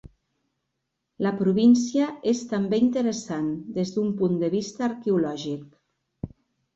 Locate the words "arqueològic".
4.89-6.33